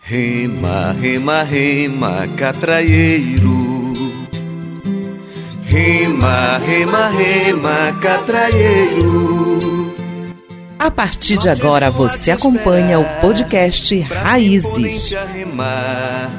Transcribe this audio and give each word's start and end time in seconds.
Rema, 0.00 0.92
rema, 0.92 1.42
rema, 1.42 2.28
catraieiro. 2.36 3.92
Rema, 5.64 6.58
rema, 6.58 7.08
rema, 7.08 7.92
catraieiro. 8.00 9.94
A 10.78 10.90
partir 10.90 11.38
de 11.38 11.48
agora 11.48 11.90
você 11.90 12.30
acompanha 12.30 13.00
o 13.00 13.04
podcast 13.20 13.98
Raízes. 14.02 15.10
Rema, 15.10 16.30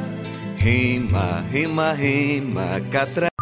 rema, 0.56 1.44
rema, 1.52 1.92
rema, 1.92 2.82
catraieiro. 2.90 3.38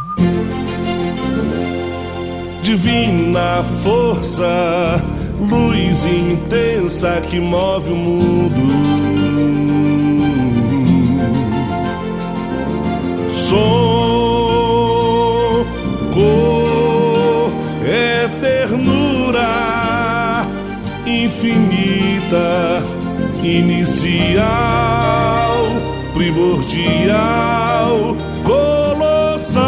Divina 2.64 3.64
força, 3.84 5.00
luz 5.40 6.04
intensa 6.04 7.22
que 7.30 7.40
move 7.40 7.92
o 7.92 7.96
mundo. 7.96 9.05
Som, 13.48 13.58
cor, 16.12 17.52
é 17.86 18.28
ternura 18.42 20.48
infinita, 21.06 22.82
inicial, 23.44 24.42
primordial, 26.16 28.18
colossal, 28.44 29.62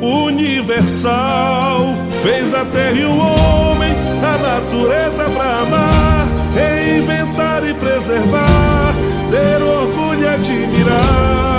universal. 0.00 1.96
Fez 2.22 2.54
a 2.54 2.64
terra 2.66 2.92
e 2.92 3.04
o 3.04 3.18
homem, 3.18 3.92
a 4.22 4.38
natureza 4.38 5.28
pra 5.30 5.62
amar, 5.62 6.28
reinventar 6.54 7.68
e 7.68 7.74
preservar, 7.74 8.94
ter 9.28 9.60
orgulho 9.60 10.22
e 10.22 10.28
admirar. 10.28 11.55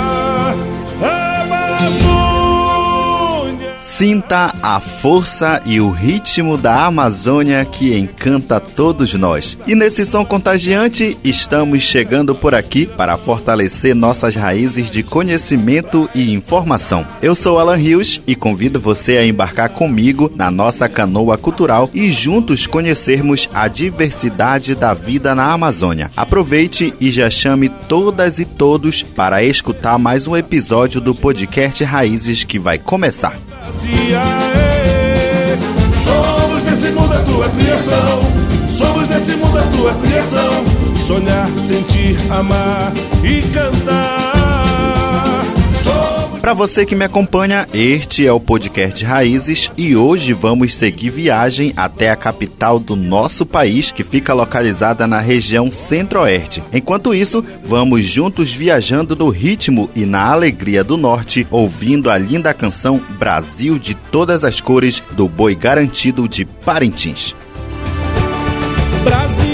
Sinta 3.98 4.54
a 4.62 4.78
força 4.78 5.60
e 5.66 5.80
o 5.80 5.90
ritmo 5.90 6.56
da 6.56 6.84
Amazônia 6.84 7.64
que 7.64 7.98
encanta 7.98 8.60
todos 8.60 9.12
nós. 9.14 9.58
E 9.66 9.74
nesse 9.74 10.06
som 10.06 10.24
contagiante, 10.24 11.18
estamos 11.24 11.82
chegando 11.82 12.32
por 12.32 12.54
aqui 12.54 12.86
para 12.86 13.16
fortalecer 13.16 13.96
nossas 13.96 14.36
raízes 14.36 14.88
de 14.88 15.02
conhecimento 15.02 16.08
e 16.14 16.32
informação. 16.32 17.04
Eu 17.20 17.34
sou 17.34 17.58
Alan 17.58 17.74
Rios 17.74 18.22
e 18.24 18.36
convido 18.36 18.78
você 18.78 19.16
a 19.16 19.26
embarcar 19.26 19.70
comigo 19.70 20.30
na 20.32 20.48
nossa 20.48 20.88
canoa 20.88 21.36
cultural 21.36 21.90
e 21.92 22.08
juntos 22.08 22.68
conhecermos 22.68 23.50
a 23.52 23.66
diversidade 23.66 24.76
da 24.76 24.94
vida 24.94 25.34
na 25.34 25.50
Amazônia. 25.50 26.08
Aproveite 26.16 26.94
e 27.00 27.10
já 27.10 27.28
chame 27.28 27.68
todas 27.88 28.38
e 28.38 28.44
todos 28.44 29.02
para 29.02 29.42
escutar 29.42 29.98
mais 29.98 30.28
um 30.28 30.36
episódio 30.36 31.00
do 31.00 31.16
podcast 31.16 31.82
Raízes 31.82 32.44
que 32.44 32.60
vai 32.60 32.78
começar. 32.78 33.36
Somos 36.02 36.62
desse 36.62 36.90
mundo 36.90 37.12
a 37.12 37.22
tua 37.22 37.48
criação. 37.50 38.20
Somos 38.68 39.08
desse 39.08 39.32
mundo 39.32 39.58
a 39.58 39.62
tua 39.62 39.94
criação. 39.94 40.64
Sonhar, 41.06 41.48
sentir, 41.66 42.16
amar 42.30 42.92
e 43.22 43.42
cantar. 43.48 44.27
Para 46.48 46.54
você 46.54 46.86
que 46.86 46.94
me 46.94 47.04
acompanha, 47.04 47.68
este 47.74 48.26
é 48.26 48.32
o 48.32 48.40
podcast 48.40 49.04
Raízes 49.04 49.70
e 49.76 49.94
hoje 49.94 50.32
vamos 50.32 50.74
seguir 50.74 51.10
viagem 51.10 51.74
até 51.76 52.08
a 52.08 52.16
capital 52.16 52.78
do 52.78 52.96
nosso 52.96 53.44
país, 53.44 53.92
que 53.92 54.02
fica 54.02 54.32
localizada 54.32 55.06
na 55.06 55.20
região 55.20 55.70
Centro-Oeste. 55.70 56.62
Enquanto 56.72 57.14
isso, 57.14 57.44
vamos 57.62 58.06
juntos 58.06 58.50
viajando 58.50 59.14
no 59.14 59.28
ritmo 59.28 59.90
e 59.94 60.06
na 60.06 60.32
alegria 60.32 60.82
do 60.82 60.96
norte, 60.96 61.46
ouvindo 61.50 62.08
a 62.08 62.16
linda 62.16 62.54
canção 62.54 62.98
Brasil 63.18 63.78
de 63.78 63.94
todas 63.94 64.42
as 64.42 64.58
cores 64.58 65.02
do 65.10 65.28
Boi 65.28 65.54
Garantido 65.54 66.26
de 66.26 66.46
Parintins. 66.46 67.36
Brasil 69.04 69.48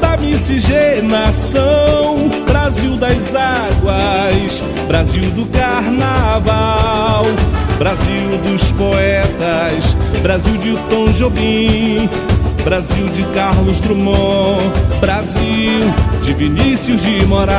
da 0.00 0.16
miscigenação, 0.16 2.27
Brasil 2.68 2.96
das 2.98 3.34
águas, 3.34 4.62
Brasil 4.86 5.30
do 5.30 5.46
carnaval, 5.46 7.24
Brasil 7.78 8.36
dos 8.44 8.70
poetas, 8.72 9.96
Brasil 10.20 10.54
de 10.58 10.76
Tom 10.90 11.10
Jobim, 11.12 12.10
Brasil 12.64 13.08
de 13.08 13.22
Carlos 13.32 13.80
Drummond, 13.80 14.70
Brasil 15.00 15.94
de 16.22 16.34
Vinícius 16.34 17.00
de 17.00 17.24
Moraes. 17.24 17.56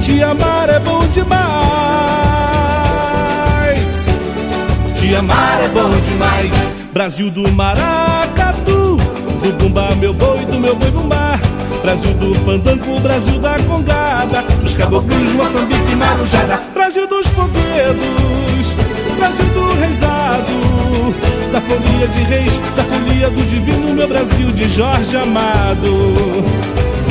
Te 0.00 0.22
amar 0.22 0.70
é 0.70 0.78
bom 0.78 1.04
demais. 1.08 1.38
Te 4.94 5.12
amar 5.16 5.60
é 5.64 5.68
bom 5.70 5.90
demais. 6.04 6.52
Brasil 6.92 7.32
do 7.32 7.50
maracatu, 7.50 8.37
Brasil 11.88 12.12
do 12.16 12.34
fandango, 12.44 13.00
Brasil 13.00 13.38
da 13.38 13.58
congada, 13.60 14.42
dos 14.60 14.74
caboclos, 14.74 15.32
Moçambique 15.32 15.90
e 15.90 15.96
Marujada. 15.96 16.60
Brasil 16.74 17.06
dos 17.06 17.26
foguedos, 17.28 18.74
Brasil 19.16 19.46
do 19.54 19.80
reizado, 19.80 21.14
da 21.50 21.62
folia 21.62 22.06
de 22.08 22.24
reis, 22.24 22.60
da 22.76 22.84
folia 22.84 23.30
do 23.30 23.42
divino, 23.48 23.94
meu 23.94 24.06
Brasil 24.06 24.50
de 24.50 24.68
Jorge 24.68 25.16
Amado. 25.16 26.12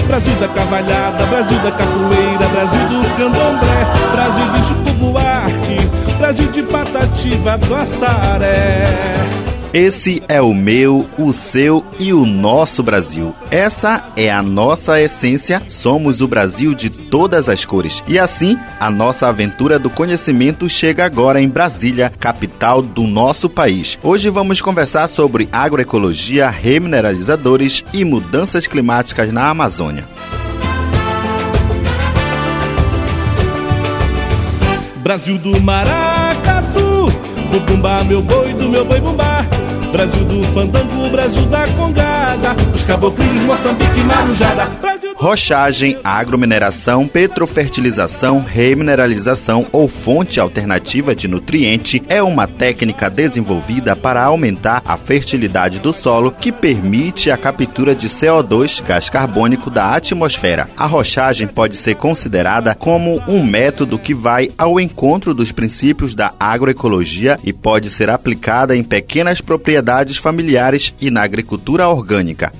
Brasil 0.05 0.35
da 0.35 0.47
cavalhada, 0.47 1.25
Brasil 1.25 1.57
da 1.57 1.71
capoeira, 1.71 2.47
Brasil 2.47 2.87
do 2.87 3.17
candomblé, 3.17 3.87
Brasil 4.11 4.51
de 4.53 4.63
Chico 4.67 4.91
Buarque, 4.99 6.17
Brasil 6.19 6.51
de 6.51 6.61
Patativa 6.61 7.57
do 7.57 7.73
Assaré. 7.73 9.46
Esse 9.73 10.23
é 10.29 10.41
o 10.41 10.53
meu, 10.53 11.05
o 11.17 11.33
seu 11.33 11.85
e 11.99 12.13
o 12.13 12.25
nosso 12.25 12.81
Brasil. 12.81 13.35
Essa 13.51 14.05
é 14.15 14.31
a 14.31 14.41
nossa 14.41 15.01
essência. 15.01 15.61
Somos 15.67 16.21
o 16.21 16.27
Brasil 16.27 16.73
de 16.73 16.89
todas 16.89 17.49
as 17.49 17.65
cores. 17.65 18.01
E 18.07 18.17
assim, 18.17 18.57
a 18.79 18.89
nossa 18.89 19.27
aventura 19.27 19.77
do 19.77 19.89
conhecimento 19.89 20.69
chega 20.69 21.03
agora 21.05 21.41
em 21.41 21.49
Brasília, 21.49 22.11
capital 22.17 22.81
do 22.81 23.03
nosso 23.03 23.49
país. 23.49 23.99
Hoje 24.01 24.29
vamos 24.29 24.61
conversar 24.61 25.09
sobre 25.09 25.49
agroecologia, 25.51 26.49
remineralizadores 26.49 27.83
e 27.93 28.05
mudanças 28.05 28.67
climáticas 28.67 29.33
na 29.33 29.49
Amazônia. 29.49 30.05
Brasil 34.95 35.37
do 35.37 35.59
maracatu, 35.59 37.11
do 37.51 37.59
bumba 37.65 38.03
meu 38.05 38.21
boi, 38.21 38.53
do 38.53 38.69
meu 38.69 38.85
boi 38.85 38.99
bumbá. 39.01 39.56
Brasil 39.91 40.25
do 40.25 40.43
fandango, 40.53 41.09
Brasil 41.09 41.43
da 41.45 41.67
congada, 41.69 42.53
dos 42.71 42.83
caboclos, 42.83 43.43
Moçambique 43.45 43.99
Marujada. 44.01 44.65
Brasil 44.81 45.06
Rochagem, 45.19 45.97
agromineração, 46.03 47.07
petrofertilização, 47.07 48.39
remineralização 48.39 49.65
ou 49.71 49.87
fonte 49.87 50.39
alternativa 50.39 51.15
de 51.15 51.27
nutriente 51.27 52.03
é 52.07 52.21
uma 52.21 52.45
técnica 52.45 53.09
desenvolvida 53.09 53.95
para 53.95 54.23
aumentar 54.23 54.83
a 54.85 54.95
fertilidade 54.95 55.79
do 55.79 55.91
solo 55.91 56.31
que 56.31 56.51
permite 56.51 57.31
a 57.31 57.35
captura 57.35 57.95
de 57.95 58.07
CO2, 58.07 58.83
gás 58.85 59.09
carbônico, 59.09 59.71
da 59.71 59.95
atmosfera. 59.95 60.69
A 60.77 60.85
rochagem 60.85 61.47
pode 61.47 61.77
ser 61.77 61.95
considerada 61.95 62.75
como 62.75 63.19
um 63.27 63.43
método 63.43 63.97
que 63.97 64.13
vai 64.13 64.51
ao 64.55 64.79
encontro 64.79 65.33
dos 65.33 65.51
princípios 65.51 66.13
da 66.13 66.31
agroecologia 66.39 67.39
e 67.43 67.51
pode 67.51 67.89
ser 67.89 68.11
aplicada 68.11 68.77
em 68.77 68.83
pequenas 68.83 69.41
propriedades 69.41 70.17
familiares 70.17 70.93
e 71.01 71.09
na 71.09 71.23
agricultura 71.23 71.89
orgânica. 71.89 72.51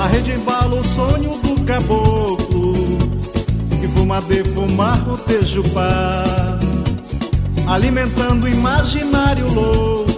A 0.00 0.06
rede 0.06 0.32
embala 0.32 0.76
o 0.76 0.82
sonho 0.82 1.30
do 1.42 1.62
caboclo 1.66 2.72
Que 3.78 3.86
fuma 3.88 4.18
defumar 4.22 5.06
o 5.06 5.18
tejupá 5.18 6.58
Alimentando 7.68 8.46
o 8.46 8.48
imaginário 8.48 9.46
louco 9.52 10.10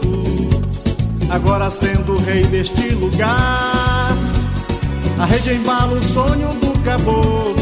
Agora 1.29 1.69
sendo 1.71 2.17
rei 2.19 2.45
deste 2.45 2.91
lugar. 2.91 4.17
A 5.19 5.25
rede 5.25 5.55
embala 5.55 5.95
o 5.95 6.03
sonho 6.03 6.49
do 6.61 6.79
caboclo 6.85 7.57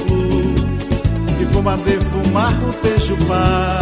Que 1.39 1.47
fuma 1.47 1.75
defumar 1.79 2.53
o 2.69 2.73
tejupá 2.83 3.81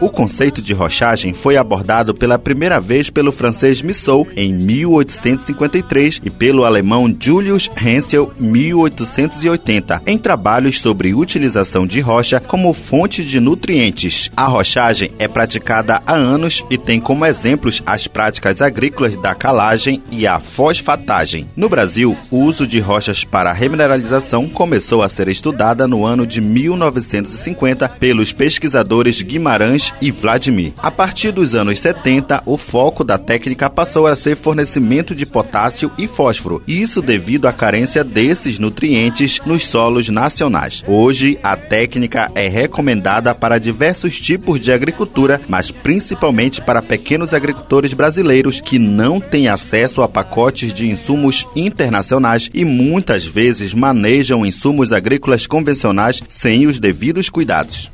O 0.00 0.10
conceito 0.10 0.60
de 0.60 0.74
rochagem 0.74 1.32
foi 1.32 1.56
abordado 1.56 2.14
pela 2.14 2.38
primeira 2.38 2.78
vez 2.78 3.08
pelo 3.08 3.32
francês 3.32 3.80
Missou 3.80 4.28
em 4.36 4.52
1853 4.52 6.20
e 6.22 6.28
pelo 6.28 6.64
alemão 6.64 7.14
Julius 7.18 7.70
Hensel 7.82 8.32
1880 8.38 10.02
em 10.06 10.18
trabalhos 10.18 10.80
sobre 10.80 11.14
utilização 11.14 11.86
de 11.86 12.00
rocha 12.00 12.38
como 12.38 12.74
fonte 12.74 13.24
de 13.24 13.40
nutrientes. 13.40 14.30
A 14.36 14.44
rochagem 14.44 15.10
é 15.18 15.26
praticada 15.26 16.02
há 16.06 16.14
anos 16.14 16.62
e 16.68 16.76
tem 16.76 17.00
como 17.00 17.24
exemplos 17.24 17.82
as 17.86 18.06
práticas 18.06 18.60
agrícolas 18.60 19.16
da 19.16 19.34
calagem 19.34 20.02
e 20.10 20.26
a 20.26 20.38
fosfatagem. 20.38 21.46
No 21.56 21.68
Brasil, 21.68 22.14
o 22.30 22.40
uso 22.40 22.66
de 22.66 22.78
rochas 22.78 23.24
para 23.24 23.52
remineralização 23.52 24.48
começou 24.50 25.02
a 25.02 25.08
ser 25.08 25.28
estudada 25.28 25.88
no 25.88 26.04
ano 26.04 26.26
de 26.26 26.42
1950 26.42 27.88
pelos 27.88 28.32
pesquisadores 28.32 29.22
Guimarães 29.30 29.94
e 30.00 30.10
Vladimir. 30.10 30.72
A 30.76 30.90
partir 30.90 31.30
dos 31.30 31.54
anos 31.54 31.78
70, 31.78 32.42
o 32.44 32.58
foco 32.58 33.04
da 33.04 33.16
técnica 33.16 33.70
passou 33.70 34.08
a 34.08 34.16
ser 34.16 34.36
fornecimento 34.36 35.14
de 35.14 35.24
potássio 35.24 35.90
e 35.96 36.08
fósforo, 36.08 36.60
isso 36.66 37.00
devido 37.00 37.46
à 37.46 37.52
carência 37.52 38.02
desses 38.02 38.58
nutrientes 38.58 39.40
nos 39.46 39.66
solos 39.66 40.08
nacionais. 40.08 40.82
Hoje, 40.86 41.38
a 41.42 41.56
técnica 41.56 42.28
é 42.34 42.48
recomendada 42.48 43.32
para 43.32 43.58
diversos 43.58 44.18
tipos 44.18 44.58
de 44.58 44.72
agricultura, 44.72 45.40
mas 45.48 45.70
principalmente 45.70 46.60
para 46.60 46.82
pequenos 46.82 47.32
agricultores 47.32 47.94
brasileiros 47.94 48.60
que 48.60 48.78
não 48.78 49.20
têm 49.20 49.46
acesso 49.46 50.02
a 50.02 50.08
pacotes 50.08 50.74
de 50.74 50.90
insumos 50.90 51.46
internacionais 51.54 52.50
e 52.52 52.64
muitas 52.64 53.24
vezes 53.24 53.72
manejam 53.72 54.44
insumos 54.44 54.92
agrícolas 54.92 55.46
convencionais 55.46 56.20
sem 56.28 56.66
os 56.66 56.80
devidos 56.80 57.30
cuidados. 57.30 57.90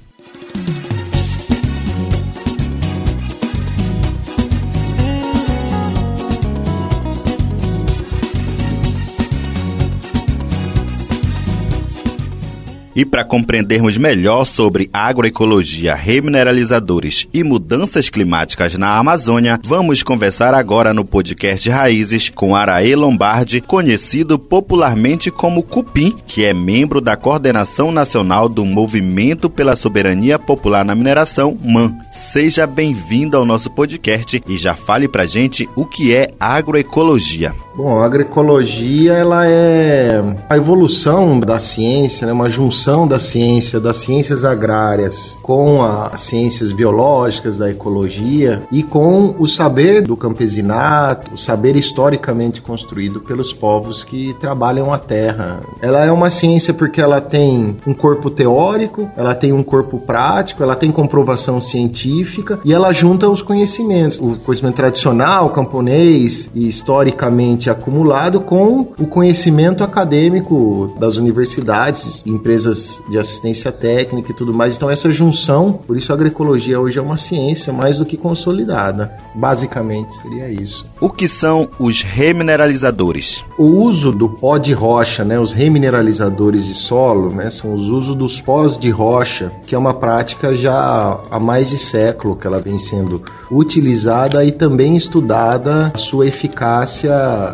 E 12.96 13.04
para 13.04 13.26
compreendermos 13.26 13.98
melhor 13.98 14.46
sobre 14.46 14.88
agroecologia, 14.90 15.94
remineralizadores 15.94 17.28
e 17.30 17.44
mudanças 17.44 18.08
climáticas 18.08 18.78
na 18.78 18.96
Amazônia, 18.96 19.60
vamos 19.62 20.02
conversar 20.02 20.54
agora 20.54 20.94
no 20.94 21.04
podcast 21.04 21.68
Raízes 21.68 22.30
com 22.30 22.56
Araê 22.56 22.96
Lombardi, 22.96 23.60
conhecido 23.60 24.38
popularmente 24.38 25.30
como 25.30 25.62
Cupim, 25.62 26.16
que 26.26 26.42
é 26.42 26.54
membro 26.54 27.02
da 27.02 27.18
coordenação 27.18 27.92
nacional 27.92 28.48
do 28.48 28.64
Movimento 28.64 29.50
pela 29.50 29.76
Soberania 29.76 30.38
Popular 30.38 30.82
na 30.82 30.94
Mineração, 30.94 31.54
MAN. 31.62 31.94
Seja 32.10 32.66
bem-vindo 32.66 33.36
ao 33.36 33.44
nosso 33.44 33.70
podcast 33.70 34.42
e 34.48 34.56
já 34.56 34.74
fale 34.74 35.06
pra 35.06 35.26
gente 35.26 35.68
o 35.76 35.84
que 35.84 36.14
é 36.14 36.30
agroecologia. 36.40 37.54
Bom, 37.76 37.98
a 37.98 38.06
agroecologia 38.06 39.12
ela 39.12 39.46
é 39.46 40.22
a 40.48 40.56
evolução 40.56 41.38
da 41.38 41.58
ciência, 41.58 42.26
né? 42.26 42.32
uma 42.32 42.48
junção 42.48 43.06
da 43.06 43.18
ciência, 43.18 43.78
das 43.78 43.98
ciências 43.98 44.46
agrárias 44.46 45.36
com 45.42 45.82
as 45.82 46.20
ciências 46.20 46.72
biológicas 46.72 47.58
da 47.58 47.70
ecologia 47.70 48.62
e 48.72 48.82
com 48.82 49.34
o 49.38 49.46
saber 49.46 50.00
do 50.00 50.16
campesinato, 50.16 51.34
o 51.34 51.38
saber 51.38 51.76
historicamente 51.76 52.62
construído 52.62 53.20
pelos 53.20 53.52
povos 53.52 54.02
que 54.02 54.34
trabalham 54.40 54.90
a 54.90 54.98
terra. 54.98 55.60
Ela 55.82 56.02
é 56.06 56.10
uma 56.10 56.30
ciência 56.30 56.72
porque 56.72 56.98
ela 56.98 57.20
tem 57.20 57.76
um 57.86 57.92
corpo 57.92 58.30
teórico, 58.30 59.10
ela 59.18 59.34
tem 59.34 59.52
um 59.52 59.62
corpo 59.62 59.98
prático, 59.98 60.62
ela 60.62 60.76
tem 60.76 60.90
comprovação 60.90 61.60
científica 61.60 62.58
e 62.64 62.72
ela 62.72 62.90
junta 62.94 63.28
os 63.28 63.42
conhecimentos, 63.42 64.18
o 64.18 64.34
conhecimento 64.36 64.76
tradicional, 64.76 65.50
camponês 65.50 66.50
e 66.54 66.66
historicamente 66.66 67.65
acumulado 67.70 68.40
com 68.40 68.80
o 68.98 69.06
conhecimento 69.06 69.82
acadêmico 69.84 70.94
das 70.98 71.16
universidades, 71.16 72.24
empresas 72.26 73.02
de 73.10 73.18
assistência 73.18 73.72
técnica 73.72 74.30
e 74.30 74.34
tudo 74.34 74.52
mais. 74.52 74.76
Então, 74.76 74.90
essa 74.90 75.12
junção, 75.12 75.72
por 75.72 75.96
isso 75.96 76.12
a 76.12 76.14
agroecologia 76.14 76.80
hoje 76.80 76.98
é 76.98 77.02
uma 77.02 77.16
ciência 77.16 77.72
mais 77.72 77.98
do 77.98 78.04
que 78.04 78.16
consolidada. 78.16 79.12
Basicamente, 79.34 80.14
seria 80.14 80.48
isso. 80.48 80.84
O 81.00 81.10
que 81.10 81.28
são 81.28 81.68
os 81.78 82.02
remineralizadores? 82.02 83.44
O 83.58 83.64
uso 83.64 84.12
do 84.12 84.28
pó 84.28 84.58
de 84.58 84.72
rocha, 84.72 85.24
né, 85.24 85.38
os 85.38 85.52
remineralizadores 85.52 86.66
de 86.66 86.74
solo, 86.74 87.30
né, 87.30 87.50
são 87.50 87.74
os 87.74 87.90
usos 87.90 88.16
dos 88.16 88.40
pós 88.40 88.78
de 88.78 88.90
rocha, 88.90 89.52
que 89.66 89.74
é 89.74 89.78
uma 89.78 89.94
prática 89.94 90.54
já 90.54 91.18
há 91.30 91.38
mais 91.38 91.70
de 91.70 91.78
século 91.78 92.36
que 92.36 92.46
ela 92.46 92.60
vem 92.60 92.78
sendo 92.78 93.22
utilizada 93.50 94.44
e 94.44 94.52
também 94.52 94.96
estudada 94.96 95.92
a 95.94 95.98
sua 95.98 96.26
eficácia 96.26 97.12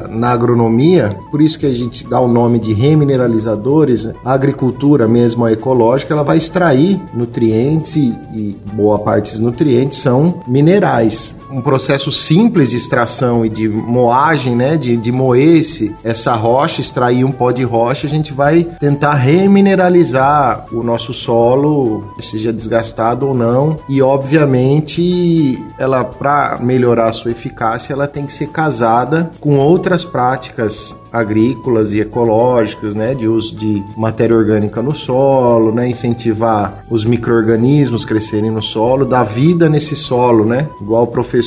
na 0.08 0.30
agronomia, 0.30 1.08
por 1.30 1.40
isso 1.40 1.58
que 1.58 1.66
a 1.66 1.72
gente 1.72 2.06
dá 2.06 2.20
o 2.20 2.28
nome 2.28 2.58
de 2.58 2.72
remineralizadores, 2.72 4.08
a 4.24 4.32
agricultura 4.32 5.06
mesmo 5.08 5.44
a 5.44 5.52
ecológica, 5.52 6.14
ela 6.14 6.22
vai 6.22 6.36
extrair 6.36 7.00
nutrientes 7.14 7.96
e, 7.96 8.14
e 8.32 8.56
boa 8.72 8.98
parte 8.98 9.32
dos 9.32 9.40
nutrientes 9.40 9.98
são 9.98 10.42
minerais 10.46 11.34
um 11.52 11.60
processo 11.60 12.10
simples 12.10 12.70
de 12.70 12.76
extração 12.76 13.44
e 13.44 13.48
de 13.48 13.68
moagem, 13.68 14.56
né, 14.56 14.76
de, 14.76 14.96
de 14.96 15.12
moer 15.12 15.58
esse, 15.58 15.94
essa 16.02 16.34
rocha, 16.34 16.80
extrair 16.80 17.24
um 17.24 17.30
pó 17.30 17.50
de 17.50 17.62
rocha, 17.62 18.06
a 18.06 18.10
gente 18.10 18.32
vai 18.32 18.64
tentar 18.80 19.14
remineralizar 19.14 20.66
o 20.72 20.82
nosso 20.82 21.12
solo, 21.12 22.14
seja 22.18 22.52
desgastado 22.52 23.28
ou 23.28 23.34
não, 23.34 23.76
e 23.88 24.00
obviamente 24.00 25.62
ela 25.78 26.04
para 26.04 26.58
melhorar 26.60 27.10
a 27.10 27.12
sua 27.12 27.30
eficácia, 27.30 27.92
ela 27.92 28.08
tem 28.08 28.26
que 28.26 28.32
ser 28.32 28.48
casada 28.48 29.30
com 29.40 29.58
outras 29.58 30.04
práticas 30.04 30.96
agrícolas 31.12 31.92
e 31.92 32.00
ecológicas, 32.00 32.94
né, 32.94 33.14
de 33.14 33.28
uso 33.28 33.54
de 33.54 33.84
matéria 33.96 34.34
orgânica 34.34 34.80
no 34.80 34.94
solo, 34.94 35.72
né, 35.72 35.86
incentivar 35.86 36.82
os 36.88 37.04
micro-organismos 37.04 38.04
crescerem 38.04 38.50
no 38.50 38.62
solo, 38.62 39.04
dar 39.04 39.24
vida 39.24 39.68
nesse 39.68 39.94
solo, 39.94 40.46
né, 40.46 40.68
igual 40.80 41.02
o 41.02 41.08
professor 41.08 41.41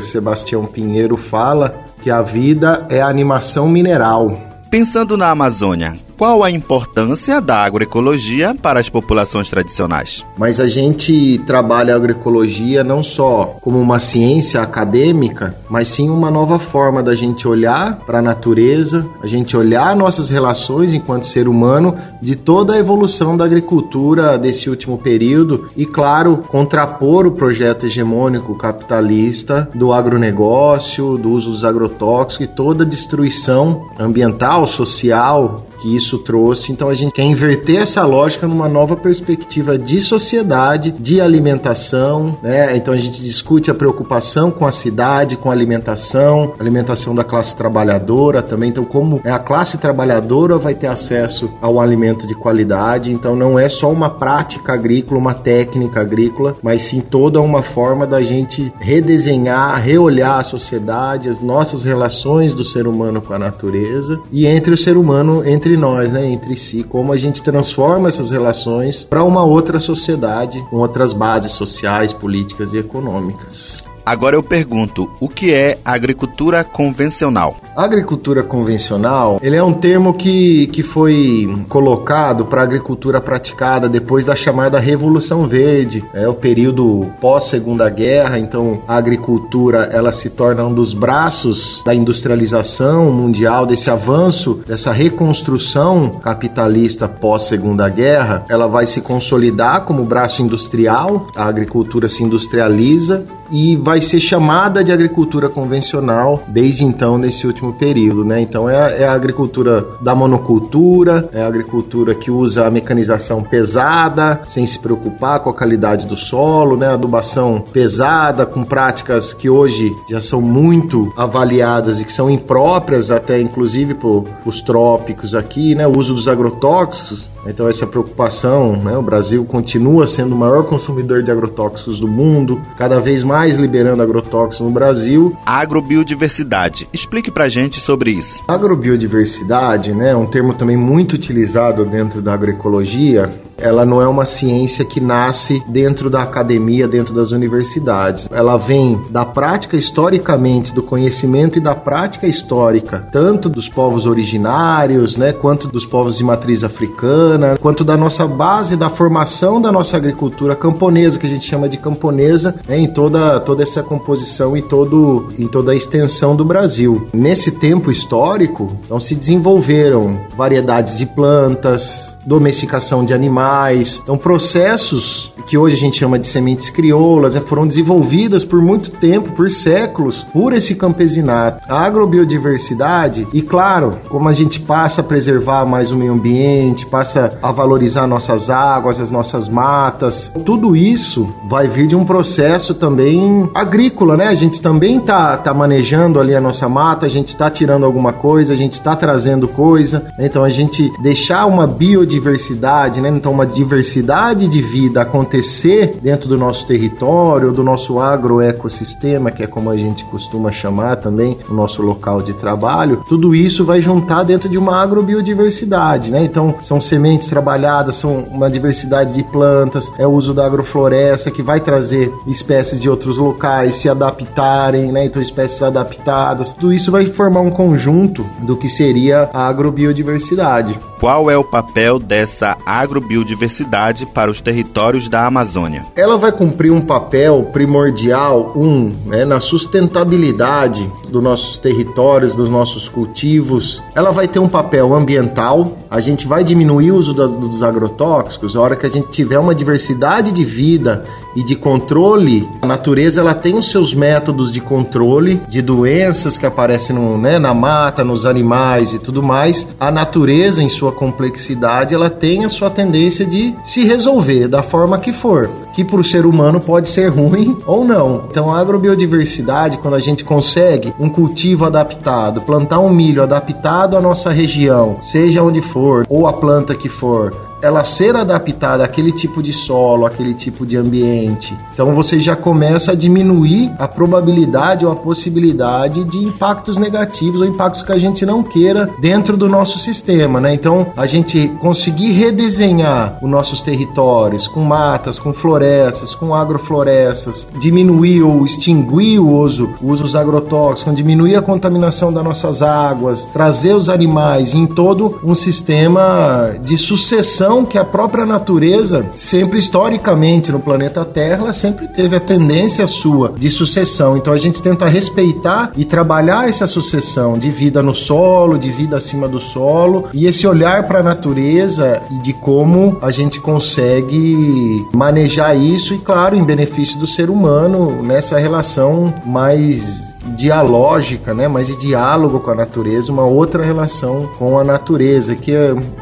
Sebastião 0.00 0.66
Pinheiro 0.66 1.16
fala, 1.16 1.84
que 2.00 2.10
a 2.10 2.22
vida 2.22 2.86
é 2.88 3.00
a 3.00 3.08
animação 3.08 3.68
mineral. 3.68 4.40
Pensando 4.70 5.16
na 5.16 5.30
Amazônia, 5.30 5.94
qual 6.22 6.44
a 6.44 6.52
importância 6.52 7.40
da 7.40 7.64
agroecologia 7.64 8.54
para 8.54 8.78
as 8.78 8.88
populações 8.88 9.50
tradicionais? 9.50 10.24
Mas 10.38 10.60
a 10.60 10.68
gente 10.68 11.38
trabalha 11.48 11.94
a 11.94 11.96
agroecologia 11.96 12.84
não 12.84 13.02
só 13.02 13.58
como 13.60 13.80
uma 13.80 13.98
ciência 13.98 14.62
acadêmica, 14.62 15.56
mas 15.68 15.88
sim 15.88 16.08
uma 16.08 16.30
nova 16.30 16.60
forma 16.60 17.02
da 17.02 17.16
gente 17.16 17.48
olhar 17.48 17.96
para 18.06 18.20
a 18.20 18.22
natureza, 18.22 19.04
a 19.20 19.26
gente 19.26 19.56
olhar 19.56 19.96
nossas 19.96 20.30
relações 20.30 20.92
enquanto 20.92 21.26
ser 21.26 21.48
humano 21.48 21.96
de 22.20 22.36
toda 22.36 22.74
a 22.74 22.78
evolução 22.78 23.36
da 23.36 23.44
agricultura 23.44 24.38
desse 24.38 24.70
último 24.70 24.98
período 24.98 25.70
e, 25.76 25.84
claro, 25.84 26.36
contrapor 26.36 27.26
o 27.26 27.32
projeto 27.32 27.86
hegemônico 27.86 28.54
capitalista 28.54 29.68
do 29.74 29.92
agronegócio, 29.92 31.18
do 31.18 31.32
uso 31.32 31.50
dos 31.50 31.64
agrotóxicos 31.64 32.46
e 32.46 32.48
toda 32.48 32.84
a 32.84 32.86
destruição 32.86 33.88
ambiental, 33.98 34.68
social 34.68 35.66
que 35.82 35.94
isso 35.94 36.18
trouxe. 36.18 36.70
Então 36.70 36.88
a 36.88 36.94
gente 36.94 37.12
quer 37.12 37.24
inverter 37.24 37.80
essa 37.80 38.04
lógica 38.04 38.46
numa 38.46 38.68
nova 38.68 38.96
perspectiva 38.96 39.76
de 39.76 40.00
sociedade, 40.00 40.92
de 40.92 41.20
alimentação, 41.20 42.38
né? 42.40 42.76
Então 42.76 42.94
a 42.94 42.96
gente 42.96 43.20
discute 43.20 43.70
a 43.70 43.74
preocupação 43.74 44.50
com 44.50 44.64
a 44.64 44.70
cidade, 44.70 45.36
com 45.36 45.50
a 45.50 45.52
alimentação, 45.52 46.52
alimentação 46.58 47.14
da 47.14 47.24
classe 47.24 47.56
trabalhadora 47.56 48.40
também. 48.40 48.70
Então 48.70 48.84
como 48.84 49.20
a 49.24 49.38
classe 49.40 49.76
trabalhadora 49.78 50.56
vai 50.56 50.74
ter 50.74 50.86
acesso 50.86 51.50
ao 51.60 51.80
alimento 51.80 52.26
de 52.26 52.34
qualidade, 52.34 53.12
então 53.12 53.34
não 53.34 53.58
é 53.58 53.68
só 53.68 53.90
uma 53.90 54.08
prática 54.08 54.72
agrícola, 54.72 55.18
uma 55.18 55.34
técnica 55.34 56.00
agrícola, 56.00 56.54
mas 56.62 56.82
sim 56.82 57.00
toda 57.00 57.40
uma 57.40 57.62
forma 57.62 58.06
da 58.06 58.22
gente 58.22 58.72
redesenhar, 58.78 59.82
reolhar 59.82 60.38
a 60.38 60.44
sociedade, 60.44 61.28
as 61.28 61.40
nossas 61.40 61.82
relações 61.82 62.54
do 62.54 62.62
ser 62.62 62.86
humano 62.86 63.20
com 63.20 63.32
a 63.32 63.38
natureza 63.38 64.20
e 64.30 64.46
entre 64.46 64.72
o 64.72 64.78
ser 64.78 64.96
humano, 64.96 65.42
entre 65.44 65.71
entre 65.72 65.76
nós, 65.76 66.12
né, 66.12 66.26
entre 66.26 66.56
si, 66.56 66.82
como 66.82 67.12
a 67.12 67.16
gente 67.16 67.42
transforma 67.42 68.08
essas 68.08 68.30
relações 68.30 69.04
para 69.04 69.24
uma 69.24 69.42
outra 69.42 69.80
sociedade 69.80 70.60
com 70.68 70.76
outras 70.76 71.12
bases 71.12 71.52
sociais, 71.52 72.12
políticas 72.12 72.72
e 72.72 72.78
econômicas. 72.78 73.84
Agora 74.04 74.34
eu 74.34 74.42
pergunto, 74.42 75.08
o 75.20 75.28
que 75.28 75.54
é 75.54 75.78
agricultura 75.84 76.64
convencional? 76.64 77.56
Agricultura 77.76 78.42
convencional, 78.42 79.38
ele 79.42 79.56
é 79.56 79.62
um 79.62 79.72
termo 79.72 80.12
que, 80.12 80.66
que 80.66 80.82
foi 80.82 81.48
colocado 81.68 82.44
para 82.44 82.60
a 82.60 82.64
agricultura 82.64 83.20
praticada 83.20 83.88
depois 83.88 84.26
da 84.26 84.34
chamada 84.34 84.78
Revolução 84.78 85.46
Verde, 85.46 86.04
é 86.12 86.28
o 86.28 86.34
período 86.34 87.10
pós 87.20 87.44
Segunda 87.44 87.88
Guerra, 87.88 88.38
então 88.38 88.82
a 88.88 88.96
agricultura 88.96 89.88
ela 89.92 90.12
se 90.12 90.30
torna 90.30 90.64
um 90.64 90.74
dos 90.74 90.92
braços 90.92 91.82
da 91.86 91.94
industrialização 91.94 93.10
mundial, 93.12 93.64
desse 93.64 93.88
avanço, 93.88 94.60
dessa 94.66 94.92
reconstrução 94.92 96.10
capitalista 96.10 97.06
pós 97.08 97.42
Segunda 97.42 97.88
Guerra, 97.88 98.44
ela 98.48 98.66
vai 98.66 98.86
se 98.86 99.00
consolidar 99.00 99.82
como 99.82 100.04
braço 100.04 100.42
industrial, 100.42 101.28
a 101.36 101.46
agricultura 101.46 102.08
se 102.08 102.24
industrializa 102.24 103.24
e 103.52 103.76
vai 103.76 103.91
ser 104.00 104.20
chamada 104.20 104.82
de 104.82 104.92
agricultura 104.92 105.48
convencional 105.48 106.42
desde 106.48 106.84
então, 106.84 107.18
nesse 107.18 107.46
último 107.46 107.72
período, 107.72 108.24
né? 108.24 108.40
Então 108.40 108.68
é 108.68 108.76
a, 108.76 108.90
é 108.90 109.06
a 109.06 109.12
agricultura 109.12 109.86
da 110.00 110.14
monocultura, 110.14 111.28
é 111.32 111.42
a 111.42 111.46
agricultura 111.46 112.14
que 112.14 112.30
usa 112.30 112.66
a 112.66 112.70
mecanização 112.70 113.42
pesada, 113.42 114.40
sem 114.44 114.64
se 114.66 114.78
preocupar 114.78 115.40
com 115.40 115.50
a 115.50 115.54
qualidade 115.54 116.06
do 116.06 116.16
solo, 116.16 116.76
né? 116.76 116.88
Adubação 116.88 117.62
pesada, 117.72 118.46
com 118.46 118.64
práticas 118.64 119.32
que 119.32 119.48
hoje 119.48 119.94
já 120.08 120.20
são 120.20 120.40
muito 120.40 121.12
avaliadas 121.16 122.00
e 122.00 122.04
que 122.04 122.12
são 122.12 122.30
impróprias 122.30 123.10
até 123.10 123.40
inclusive 123.40 123.94
por 123.94 124.24
os 124.44 124.60
trópicos 124.60 125.34
aqui, 125.34 125.74
né? 125.74 125.86
O 125.86 125.98
uso 125.98 126.14
dos 126.14 126.28
agrotóxicos 126.28 127.32
então 127.46 127.68
essa 127.68 127.86
preocupação, 127.86 128.76
né? 128.76 128.96
o 128.96 129.02
Brasil 129.02 129.44
continua 129.44 130.06
sendo 130.06 130.34
o 130.34 130.38
maior 130.38 130.64
consumidor 130.64 131.22
de 131.22 131.30
agrotóxicos 131.30 131.98
do 132.00 132.08
mundo, 132.08 132.60
cada 132.76 133.00
vez 133.00 133.22
mais 133.22 133.56
liberando 133.56 134.02
agrotóxicos 134.02 134.66
no 134.66 134.72
Brasil. 134.72 135.36
Agrobiodiversidade. 135.44 136.88
Explique 136.92 137.30
pra 137.30 137.48
gente 137.48 137.80
sobre 137.80 138.10
isso. 138.10 138.42
Agrobiodiversidade, 138.46 139.92
né, 139.92 140.10
é 140.10 140.16
um 140.16 140.26
termo 140.26 140.54
também 140.54 140.76
muito 140.76 141.14
utilizado 141.14 141.84
dentro 141.84 142.22
da 142.22 142.32
agroecologia, 142.32 143.30
ela 143.62 143.84
não 143.84 144.02
é 144.02 144.08
uma 144.08 144.26
ciência 144.26 144.84
que 144.84 145.00
nasce 145.00 145.62
dentro 145.68 146.10
da 146.10 146.22
academia, 146.22 146.88
dentro 146.88 147.14
das 147.14 147.30
universidades. 147.30 148.28
Ela 148.30 148.56
vem 148.56 149.00
da 149.08 149.24
prática 149.24 149.76
historicamente, 149.76 150.74
do 150.74 150.82
conhecimento 150.82 151.58
e 151.58 151.60
da 151.60 151.74
prática 151.74 152.26
histórica, 152.26 153.06
tanto 153.12 153.48
dos 153.48 153.68
povos 153.68 154.04
originários, 154.04 155.16
né, 155.16 155.32
quanto 155.32 155.68
dos 155.68 155.86
povos 155.86 156.18
de 156.18 156.24
matriz 156.24 156.64
africana, 156.64 157.31
quanto 157.60 157.84
da 157.84 157.96
nossa 157.96 158.26
base 158.26 158.76
da 158.76 158.90
formação 158.90 159.60
da 159.60 159.70
nossa 159.72 159.96
agricultura 159.96 160.54
camponesa, 160.56 161.18
que 161.18 161.26
a 161.26 161.28
gente 161.28 161.44
chama 161.44 161.68
de 161.68 161.76
camponesa, 161.76 162.54
né, 162.68 162.78
em 162.78 162.86
toda, 162.86 163.40
toda 163.40 163.62
essa 163.62 163.82
composição 163.82 164.56
e 164.56 164.62
todo, 164.62 165.28
em 165.38 165.46
toda 165.46 165.72
a 165.72 165.74
extensão 165.74 166.34
do 166.34 166.44
Brasil. 166.44 167.06
Nesse 167.12 167.52
tempo 167.52 167.90
histórico, 167.90 168.72
então 168.84 168.98
se 168.98 169.14
desenvolveram 169.14 170.18
variedades 170.36 170.96
de 170.98 171.06
plantas, 171.06 172.16
domesticação 172.24 173.04
de 173.04 173.12
animais. 173.12 174.00
Então, 174.02 174.16
processos 174.16 175.32
que 175.46 175.58
hoje 175.58 175.74
a 175.74 175.78
gente 175.78 175.98
chama 175.98 176.18
de 176.18 176.26
sementes 176.26 176.70
crioulas 176.70 177.34
né, 177.34 177.42
foram 177.44 177.66
desenvolvidas 177.66 178.44
por 178.44 178.60
muito 178.62 178.90
tempo, 178.90 179.32
por 179.32 179.50
séculos, 179.50 180.26
por 180.32 180.52
esse 180.52 180.74
campesinato. 180.74 181.64
A 181.68 181.84
agrobiodiversidade, 181.84 183.26
e 183.32 183.42
claro, 183.42 183.96
como 184.08 184.28
a 184.28 184.32
gente 184.32 184.60
passa 184.60 185.00
a 185.00 185.04
preservar 185.04 185.64
mais 185.64 185.90
o 185.90 185.96
meio 185.96 186.12
ambiente, 186.12 186.86
passa 186.86 187.21
a 187.42 187.52
valorizar 187.52 188.06
nossas 188.06 188.50
águas, 188.50 189.00
as 189.00 189.10
nossas 189.10 189.48
matas, 189.48 190.32
tudo 190.44 190.74
isso 190.76 191.32
vai 191.48 191.68
vir 191.68 191.86
de 191.86 191.96
um 191.96 192.04
processo 192.04 192.74
também 192.74 193.48
agrícola, 193.54 194.16
né? 194.16 194.28
A 194.28 194.34
gente 194.34 194.60
também 194.60 195.00
tá, 195.00 195.36
tá 195.36 195.52
manejando 195.52 196.20
ali 196.20 196.34
a 196.34 196.40
nossa 196.40 196.68
mata, 196.68 197.06
a 197.06 197.08
gente 197.08 197.28
está 197.28 197.50
tirando 197.50 197.84
alguma 197.84 198.12
coisa, 198.12 198.52
a 198.52 198.56
gente 198.56 198.74
está 198.74 198.96
trazendo 198.96 199.46
coisa. 199.48 200.06
Então, 200.18 200.44
a 200.44 200.50
gente 200.50 200.90
deixar 201.02 201.46
uma 201.46 201.66
biodiversidade 201.66 202.32
diversidade, 202.52 203.00
né? 203.00 203.08
Então, 203.08 203.32
uma 203.32 203.46
diversidade 203.46 204.48
de 204.48 204.62
vida 204.62 205.02
acontecer 205.02 205.98
dentro 206.00 206.28
do 206.28 206.38
nosso 206.38 206.66
território, 206.66 207.52
do 207.52 207.62
nosso 207.62 208.00
agroecossistema, 208.00 209.30
que 209.30 209.42
é 209.42 209.46
como 209.46 209.70
a 209.70 209.76
gente 209.76 210.04
costuma 210.04 210.50
chamar 210.50 210.96
também 210.96 211.38
o 211.48 211.54
nosso 211.54 211.82
local 211.82 212.22
de 212.22 212.32
trabalho, 212.32 213.02
tudo 213.08 213.34
isso 213.34 213.64
vai 213.64 213.80
juntar 213.80 214.24
dentro 214.24 214.48
de 214.48 214.58
uma 214.58 214.80
agrobiodiversidade, 214.80 216.10
né? 216.10 216.24
Então, 216.24 216.54
são 216.60 216.80
sementes 216.80 217.11
trabalhadas, 217.18 217.96
são 217.96 218.20
uma 218.30 218.50
diversidade 218.50 219.14
de 219.14 219.22
plantas, 219.22 219.92
é 219.98 220.06
o 220.06 220.10
uso 220.10 220.34
da 220.34 220.46
agrofloresta 220.46 221.30
que 221.30 221.42
vai 221.42 221.60
trazer 221.60 222.12
espécies 222.26 222.80
de 222.80 222.88
outros 222.88 223.18
locais 223.18 223.76
se 223.76 223.88
adaptarem, 223.88 224.92
né? 224.92 225.04
Então, 225.04 225.20
espécies 225.20 225.62
adaptadas. 225.62 226.52
Tudo 226.52 226.72
isso 226.72 226.90
vai 226.90 227.06
formar 227.06 227.40
um 227.40 227.50
conjunto 227.50 228.24
do 228.40 228.56
que 228.56 228.68
seria 228.68 229.30
a 229.32 229.46
agrobiodiversidade. 229.46 230.78
Qual 231.02 231.28
é 231.28 231.36
o 231.36 231.42
papel 231.42 231.98
dessa 231.98 232.56
agrobiodiversidade 232.64 234.06
para 234.06 234.30
os 234.30 234.40
territórios 234.40 235.08
da 235.08 235.26
Amazônia? 235.26 235.84
Ela 235.96 236.16
vai 236.16 236.30
cumprir 236.30 236.70
um 236.70 236.80
papel 236.80 237.50
primordial, 237.52 238.52
um, 238.54 238.92
né, 239.06 239.24
na 239.24 239.40
sustentabilidade 239.40 240.88
dos 241.08 241.20
nossos 241.20 241.58
territórios, 241.58 242.36
dos 242.36 242.48
nossos 242.48 242.86
cultivos. 242.86 243.82
Ela 243.96 244.12
vai 244.12 244.28
ter 244.28 244.38
um 244.38 244.48
papel 244.48 244.94
ambiental, 244.94 245.76
a 245.90 245.98
gente 245.98 246.24
vai 246.24 246.44
diminuir 246.44 246.92
o 246.92 246.96
uso 246.98 247.12
dos 247.12 247.64
agrotóxicos, 247.64 248.54
a 248.54 248.60
hora 248.60 248.76
que 248.76 248.86
a 248.86 248.88
gente 248.88 249.10
tiver 249.10 249.40
uma 249.40 249.56
diversidade 249.56 250.30
de 250.30 250.44
vida 250.44 251.04
e 251.34 251.42
de 251.42 251.54
controle, 251.54 252.48
a 252.60 252.66
natureza 252.66 253.20
ela 253.20 253.34
tem 253.34 253.56
os 253.56 253.70
seus 253.70 253.94
métodos 253.94 254.52
de 254.52 254.60
controle 254.60 255.40
de 255.48 255.62
doenças 255.62 256.36
que 256.36 256.46
aparecem 256.46 256.94
no, 256.94 257.16
né, 257.18 257.38
na 257.38 257.54
mata, 257.54 258.04
nos 258.04 258.26
animais 258.26 258.92
e 258.92 258.98
tudo 258.98 259.22
mais. 259.22 259.68
A 259.78 259.90
natureza, 259.90 260.62
em 260.62 260.68
sua 260.68 260.92
complexidade, 260.92 261.94
ela 261.94 262.10
tem 262.10 262.44
a 262.44 262.48
sua 262.48 262.70
tendência 262.70 263.24
de 263.24 263.54
se 263.64 263.84
resolver 263.84 264.48
da 264.48 264.62
forma 264.62 264.98
que 264.98 265.12
for, 265.12 265.48
que 265.72 265.84
para 265.84 266.00
o 266.00 266.04
ser 266.04 266.26
humano 266.26 266.60
pode 266.60 266.88
ser 266.88 267.08
ruim 267.08 267.56
ou 267.66 267.84
não. 267.84 268.24
Então, 268.30 268.52
a 268.52 268.58
agrobiodiversidade, 268.58 269.78
quando 269.78 269.94
a 269.94 270.00
gente 270.00 270.24
consegue 270.24 270.92
um 270.98 271.08
cultivo 271.08 271.64
adaptado, 271.64 272.42
plantar 272.42 272.80
um 272.80 272.90
milho 272.90 273.22
adaptado 273.22 273.96
à 273.96 274.00
nossa 274.00 274.30
região, 274.30 274.98
seja 275.00 275.42
onde 275.42 275.60
for, 275.60 276.06
ou 276.08 276.26
a 276.26 276.32
planta 276.32 276.74
que 276.74 276.88
for, 276.88 277.51
ela 277.62 277.84
ser 277.84 278.16
adaptada 278.16 278.84
àquele 278.84 279.12
tipo 279.12 279.40
de 279.42 279.52
solo, 279.52 280.04
àquele 280.04 280.34
tipo 280.34 280.66
de 280.66 280.76
ambiente. 280.76 281.56
Então 281.72 281.94
você 281.94 282.18
já 282.18 282.34
começa 282.34 282.92
a 282.92 282.94
diminuir 282.94 283.72
a 283.78 283.86
probabilidade 283.86 284.84
ou 284.84 284.90
a 284.90 284.96
possibilidade 284.96 286.04
de 286.04 286.18
impactos 286.18 286.76
negativos 286.76 287.40
ou 287.40 287.46
impactos 287.46 287.82
que 287.82 287.92
a 287.92 287.98
gente 287.98 288.26
não 288.26 288.42
queira 288.42 288.90
dentro 289.00 289.36
do 289.36 289.48
nosso 289.48 289.78
sistema, 289.78 290.40
né? 290.40 290.52
Então 290.52 290.88
a 290.96 291.06
gente 291.06 291.48
conseguir 291.60 292.12
redesenhar 292.12 293.18
os 293.22 293.30
nossos 293.30 293.62
territórios 293.62 294.48
com 294.48 294.60
matas, 294.62 295.18
com 295.18 295.32
florestas, 295.32 296.14
com 296.14 296.34
agroflorestas, 296.34 297.46
diminuir 297.60 298.22
ou 298.22 298.44
extinguir 298.44 299.20
o 299.20 299.28
uso, 299.28 299.70
o 299.80 299.88
uso 299.88 300.02
dos 300.02 300.16
agrotóxicos, 300.16 300.96
diminuir 300.96 301.36
a 301.36 301.42
contaminação 301.42 302.12
das 302.12 302.24
nossas 302.24 302.60
águas, 302.60 303.24
trazer 303.32 303.74
os 303.74 303.88
animais 303.88 304.52
em 304.52 304.66
todo 304.66 305.20
um 305.22 305.34
sistema 305.34 306.54
de 306.62 306.76
sucessão 306.76 307.51
que 307.66 307.76
a 307.76 307.84
própria 307.84 308.24
natureza, 308.24 309.04
sempre 309.14 309.58
historicamente 309.58 310.50
no 310.50 310.58
planeta 310.58 311.04
Terra, 311.04 311.42
ela 311.42 311.52
sempre 311.52 311.86
teve 311.86 312.16
a 312.16 312.20
tendência 312.20 312.86
sua 312.86 313.34
de 313.36 313.50
sucessão. 313.50 314.16
Então 314.16 314.32
a 314.32 314.38
gente 314.38 314.62
tenta 314.62 314.86
respeitar 314.86 315.72
e 315.76 315.84
trabalhar 315.84 316.48
essa 316.48 316.66
sucessão 316.66 317.38
de 317.38 317.50
vida 317.50 317.82
no 317.82 317.94
solo, 317.94 318.58
de 318.58 318.70
vida 318.70 318.96
acima 318.96 319.28
do 319.28 319.38
solo 319.38 320.06
e 320.14 320.26
esse 320.26 320.46
olhar 320.46 320.86
para 320.86 321.00
a 321.00 321.02
natureza 321.02 322.00
e 322.10 322.22
de 322.22 322.32
como 322.32 322.96
a 323.02 323.10
gente 323.10 323.38
consegue 323.40 324.86
manejar 324.92 325.54
isso 325.54 325.94
e 325.94 325.98
claro, 325.98 326.34
em 326.34 326.44
benefício 326.44 326.98
do 326.98 327.06
ser 327.06 327.28
humano 327.28 328.02
nessa 328.02 328.38
relação 328.38 329.12
mais 329.26 330.11
dialógica, 330.36 331.34
né, 331.34 331.48
mais 331.48 331.66
de 331.66 331.76
diálogo 331.76 332.40
com 332.40 332.50
a 332.50 332.54
natureza, 332.54 333.12
uma 333.12 333.24
outra 333.24 333.64
relação 333.64 334.28
com 334.38 334.58
a 334.58 334.64
natureza, 334.64 335.34
que 335.34 335.52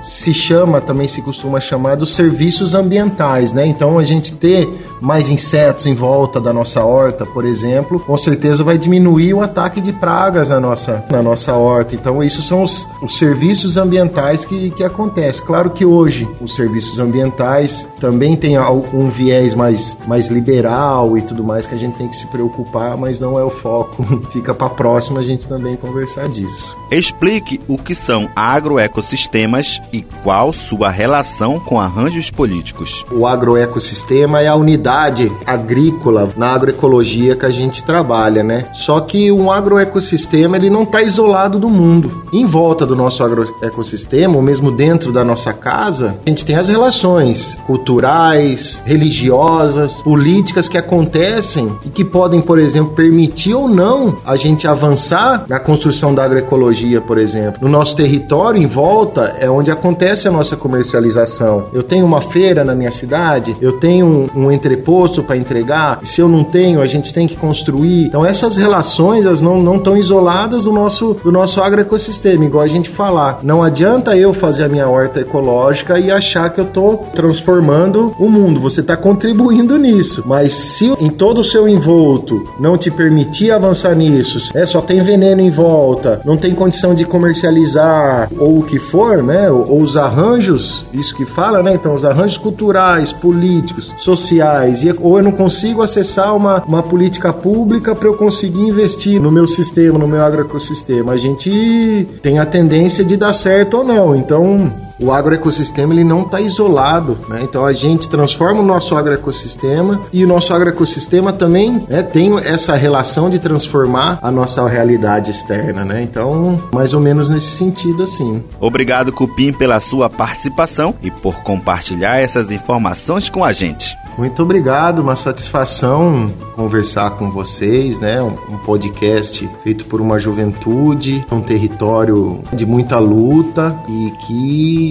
se 0.03 0.33
chama, 0.33 0.81
também 0.81 1.09
se 1.09 1.23
costuma 1.23 1.61
chamar 1.61 1.97
dos 1.97 2.15
serviços 2.15 2.75
ambientais, 2.75 3.53
né? 3.53 3.67
Então 3.67 3.99
a 3.99 4.05
gente 4.05 4.35
ter 4.35 4.69
mais 5.01 5.31
insetos 5.31 5.87
em 5.87 5.95
volta 5.95 6.41
da 6.41 6.53
nossa 6.53 6.85
horta, 6.85 7.25
por 7.25 7.45
exemplo, 7.45 7.99
com 7.99 8.17
certeza 8.17 8.63
vai 8.63 8.77
diminuir 8.77 9.35
o 9.35 9.41
ataque 9.41 9.81
de 9.81 9.93
pragas 9.93 10.51
na 10.51 10.61
nossa, 10.61 11.05
na 11.11 11.23
nossa 11.23 11.55
horta. 11.55 11.95
Então, 11.95 12.23
isso 12.23 12.43
são 12.43 12.63
os, 12.63 12.87
os 13.03 13.17
serviços 13.17 13.77
ambientais 13.77 14.45
que, 14.45 14.71
que 14.71 14.85
acontecem. 14.85 15.45
Claro 15.45 15.71
que 15.71 15.85
hoje 15.85 16.29
os 16.41 16.55
serviços 16.55 16.99
ambientais 16.99 17.89
também 17.99 18.37
têm 18.37 18.59
um 18.59 19.09
viés 19.09 19.55
mais, 19.55 19.97
mais 20.07 20.29
liberal 20.29 21.17
e 21.17 21.23
tudo 21.23 21.43
mais 21.43 21.67
que 21.67 21.75
a 21.75 21.79
gente 21.79 21.97
tem 21.97 22.09
que 22.09 22.17
se 22.17 22.27
preocupar, 22.27 22.97
mas 22.97 23.19
não 23.19 23.39
é 23.39 23.43
o 23.43 23.51
foco 23.51 24.05
fica 24.31 24.55
para 24.55 24.69
próxima 24.71 25.21
a 25.21 25.23
gente 25.23 25.49
também 25.49 25.77
conversar 25.77 26.29
disso. 26.29 26.77
Explique 26.91 27.61
o 27.69 27.77
que 27.77 27.95
são 27.95 28.29
agroecossistemas 28.35 29.81
e 29.93 30.03
qual 30.23 30.53
sua 30.53 30.91
relação 30.91 31.59
com 31.61 31.81
arranjos 31.81 32.31
políticos. 32.31 33.05
O 33.11 33.27
agroecossistema 33.27 34.41
é 34.41 34.49
a 34.49 34.55
unidade 34.55 35.31
agrícola 35.47 36.29
na 36.37 36.49
agroecologia 36.49 37.37
que 37.37 37.47
a 37.47 37.51
gente 37.51 37.85
trabalha, 37.85 38.43
né? 38.43 38.67
Só 38.73 39.01
que 39.01 39.31
um 39.33 39.51
agroecossistema 39.51 40.57
ele 40.57 40.71
não 40.71 40.83
está 40.83 41.03
isolado 41.03 41.59
do 41.59 41.69
mundo. 41.69 42.25
Em 42.33 42.47
volta 42.47 42.87
do 42.87 42.97
nosso 42.97 43.23
agroecossistema, 43.23 44.37
ou 44.37 44.43
mesmo 44.43 44.71
dentro 44.71 45.13
da 45.13 45.25
nossa 45.25 45.53
casa, 45.53 46.19
a 46.25 46.29
gente 46.29 46.47
tem 46.47 46.57
as 46.57 46.69
relações 46.69 47.59
culturais, 47.67 48.83
religiosas, 48.85 50.03
políticas 50.03 50.69
que 50.69 50.79
acontecem 50.79 51.71
e 51.85 51.89
que 51.91 52.05
podem, 52.05 52.41
por 52.41 52.59
exemplo, 52.59 52.95
permitir 52.95 53.55
ou 53.55 53.69
não 53.69 54.00
a 54.25 54.37
gente 54.37 54.67
avançar 54.67 55.45
na 55.49 55.59
construção 55.59 56.15
da 56.15 56.25
agroecologia, 56.25 57.01
por 57.01 57.19
exemplo. 57.19 57.61
No 57.63 57.69
nosso 57.69 57.97
território, 57.97 58.61
em 58.61 58.67
volta, 58.67 59.35
é 59.39 59.49
onde 59.51 59.71
acontece 59.71 60.29
a 60.29 60.31
nossa 60.31 60.57
comercialização. 60.57 61.67
Eu 61.73 61.83
tenho 61.83 62.07
uma 62.07 62.21
feira 62.21 62.65
na 62.65 62.75
minha 62.75 62.91
cidade, 62.91 63.57
eu 63.61 63.73
tenho 63.73 64.07
um, 64.07 64.47
um 64.47 64.53
entreposto 64.53 65.23
para 65.23 65.37
entregar. 65.37 65.99
Se 66.03 66.21
eu 66.21 66.29
não 66.29 66.45
tenho, 66.45 66.81
a 66.81 66.87
gente 66.87 67.13
tem 67.13 67.27
que 67.27 67.37
construir. 67.37 68.07
Então, 68.07 68.25
essas 68.25 68.57
relações, 68.57 69.27
elas 69.27 69.43
não 69.43 69.77
estão 69.77 69.97
isoladas 69.97 70.65
do 70.65 70.73
nosso, 70.73 71.15
do 71.23 71.33
nosso 71.33 71.61
agroecossistema, 71.61 72.45
igual 72.45 72.63
a 72.63 72.69
gente 72.69 72.89
falar. 72.89 73.41
Não 73.43 73.63
adianta 73.63 74.17
eu 74.17 74.33
fazer 74.33 74.65
a 74.65 74.69
minha 74.69 74.89
horta 74.89 75.21
ecológica 75.21 75.99
e 75.99 76.11
achar 76.11 76.51
que 76.51 76.61
eu 76.61 76.65
estou 76.65 77.09
transformando 77.15 78.15
o 78.19 78.29
mundo. 78.29 78.61
Você 78.61 78.81
está 78.81 78.97
contribuindo 78.97 79.77
nisso. 79.79 80.25
Mas 80.27 80.53
se 80.53 80.93
em 81.01 81.09
todo 81.09 81.41
o 81.41 81.45
seu 81.45 81.69
envolto 81.69 82.45
não 82.59 82.77
te 82.77 82.91
permitir 82.91 83.51
avançar 83.51 83.90
nisso, 83.95 84.51
é 84.55 84.65
só 84.67 84.81
tem 84.81 85.03
veneno 85.03 85.41
em 85.41 85.51
volta, 85.51 86.21
não 86.25 86.37
tem 86.37 86.55
condição 86.55 86.95
de 86.95 87.05
comercializar 87.05 88.29
ou 88.39 88.59
o 88.59 88.63
que 88.63 88.79
for, 88.79 89.23
né? 89.23 89.51
Ou, 89.51 89.71
ou 89.71 89.83
os 89.83 89.97
arranjos, 89.97 90.85
isso 90.93 91.15
que 91.15 91.27
fala, 91.27 91.63
né? 91.63 91.75
Então, 91.75 91.95
os 91.95 92.05
arranjos 92.05 92.39
culturais, 92.39 93.13
políticos, 93.13 93.95
sociais, 93.97 94.83
e, 94.83 94.95
ou 95.01 95.19
eu 95.19 95.25
não 95.25 95.33
consigo 95.33 95.83
acessar 95.83 96.35
uma, 96.37 96.63
uma 96.67 96.83
política 96.83 97.33
pública 97.33 97.95
para 97.95 98.09
eu 98.09 98.15
conseguir 98.15 98.63
investir 98.63 99.21
no 99.21 99.31
meu 99.31 99.47
sistema, 99.47 99.99
no 99.99 100.09
meu 100.09 100.25
agroecossistema. 100.25 101.13
A 101.13 101.17
gente 101.17 102.07
tem 102.23 102.39
a 102.39 102.47
tendência 102.47 103.05
de 103.05 103.17
dar 103.17 103.33
certo 103.33 103.79
ou 103.79 103.85
não. 103.85 104.15
Então, 104.17 104.71
o 105.01 105.13
agroecossistema 105.13 105.93
ele 105.93 106.05
não 106.05 106.23
está 106.23 106.41
isolado, 106.41 107.19
né? 107.29 107.41
Então 107.43 107.65
a 107.65 107.73
gente 107.73 108.09
transforma 108.09 108.61
o 108.61 108.65
nosso 108.65 108.97
agroecossistema 108.97 110.01
e 110.13 110.25
o 110.25 110.29
nosso 110.29 110.53
agroecossistema 110.53 111.33
também 111.33 111.81
né, 111.89 112.03
tem 112.03 112.37
essa 112.39 112.75
relação 112.75 113.31
de 113.31 113.39
transformar 113.39 114.19
a 114.23 114.31
nossa 114.31 114.67
realidade 114.69 115.31
externa, 115.31 115.85
né? 115.85 116.03
Então, 116.03 116.61
mais 116.73 116.95
ou 116.95 117.01
menos 117.01 117.31
nesse 117.31 117.49
sentido 117.49 118.03
assim. 118.03 118.45
Obrigado, 118.61 119.13
Cupim, 119.13 119.53
pela 119.53 119.81
sua 119.81 120.11
participação 120.11 120.95
e 121.03 121.11
por 121.11 121.43
compartilhar 121.43 122.19
essas 122.19 122.51
informações 122.51 123.29
com 123.29 123.45
a 123.45 123.53
gente. 123.53 123.97
Muito 124.19 124.43
obrigado, 124.43 124.99
uma 124.99 125.17
satisfação 125.17 126.31
conversar 126.55 127.13
com 127.13 127.31
vocês, 127.31 127.99
né? 127.99 128.23
Um 128.23 128.59
podcast 128.59 129.49
feito 129.65 129.87
por 129.87 129.99
uma 129.99 130.19
juventude, 130.19 131.25
um 131.33 131.41
território 131.41 132.41
de 132.53 132.67
muita 132.67 132.99
luta 132.99 133.75
e 133.89 134.11
que 134.27 134.90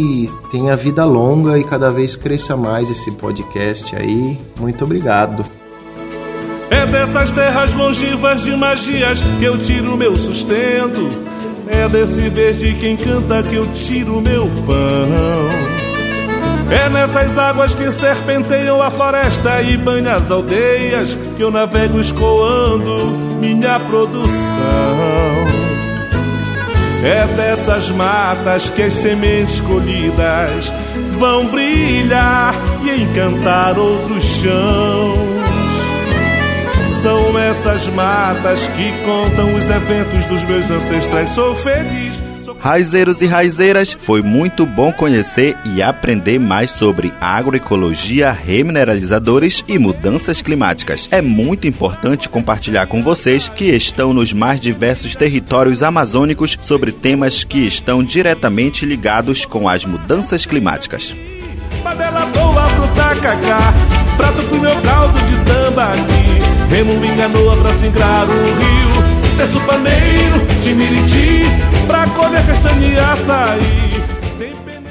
tenha 0.52 0.76
vida 0.76 1.06
longa 1.06 1.58
e 1.58 1.64
cada 1.64 1.92
vez 1.92 2.16
cresça 2.16 2.56
mais 2.56 2.90
esse 2.90 3.12
podcast 3.12 3.96
aí. 3.96 4.38
Muito 4.60 4.84
obrigado. 4.84 5.46
É 6.70 6.86
dessas 6.86 7.32
terras 7.32 7.74
longivas 7.74 8.44
de 8.44 8.56
magias 8.56 9.22
que 9.40 9.44
eu 9.44 9.58
tiro 9.58 9.98
meu 9.98 10.16
sustento. 10.16 11.10
É 11.68 11.88
desse 11.90 12.30
verde 12.30 12.74
que 12.76 12.90
encanta 12.90 13.44
que 13.44 13.56
eu 13.56 13.66
tiro 13.74 14.22
meu 14.22 14.48
pão. 14.66 15.80
É 16.72 16.88
nessas 16.90 17.38
águas 17.38 17.74
que 17.74 17.92
serpenteiam 17.92 18.82
a 18.82 18.92
floresta 18.92 19.62
e 19.62 19.76
banham 19.76 20.16
as 20.16 20.30
aldeias 20.30 21.18
que 21.36 21.42
eu 21.42 21.50
navego 21.50 22.00
escoando 22.00 23.08
minha 23.40 23.80
produção. 23.80 25.49
É 27.04 27.26
dessas 27.36 27.90
matas 27.92 28.70
que 28.70 28.82
as 28.82 28.94
sementes 28.94 29.62
colhidas 29.62 30.72
vão 31.18 31.48
brilhar 31.48 32.54
e 32.84 33.04
encantar 33.04 33.80
outros 33.80 34.24
chãos. 34.24 35.18
São 37.02 37.40
essas 37.40 37.88
matas 37.88 38.68
que 38.68 38.92
contam 39.06 39.54
os 39.54 39.70
eventos 39.70 40.26
dos 40.26 40.44
meus 40.44 40.70
ancestrais. 40.70 41.30
Sou 41.30 41.56
feliz 41.56 42.22
Raizeiros 42.60 43.22
e 43.22 43.26
raizeiras, 43.26 43.96
foi 43.98 44.22
muito 44.22 44.66
bom 44.66 44.92
conhecer 44.92 45.56
e 45.64 45.82
aprender 45.82 46.40
mais 46.40 46.72
sobre 46.72 47.14
agroecologia, 47.22 48.32
remineralizadores 48.32 49.64
e 49.68 49.80
mudanças 49.80 50.42
climáticas. 50.42 51.08
É 51.12 51.22
muito 51.22 51.68
importante 51.68 52.28
compartilhar 52.28 52.88
com 52.88 53.02
vocês 53.02 53.48
que 53.48 53.66
estão 53.66 54.14
nos 54.14 54.34
mais 54.34 54.60
diversos 54.60 55.16
territórios 55.16 55.82
amazônicos 55.82 56.58
sobre 56.62 56.92
temas 56.92 57.46
que 57.46 57.60
estão 57.60 58.04
diretamente 58.04 58.86
ligados 58.86 59.46
com 59.46 59.70
as 59.70 59.86
mudanças 59.86 60.46
climáticas. 60.46 61.16
Boa 62.34 62.70
pro 62.76 62.88
tacacá, 62.96 63.74
prato 64.18 64.44
pro 64.44 64.60
meu 64.60 64.76
caldo 64.82 65.18
de 65.20 65.36
tambaqui, 65.46 66.70
remo 66.70 67.00
pra 67.62 67.74
singrar 67.74 68.28
o 68.30 68.34
rio 68.34 69.00
paneiro, 69.66 70.46
pra 71.90 72.08
colher 72.10 72.46
castanha 72.46 72.88
e 72.88 73.00
açaí. 73.00 74.19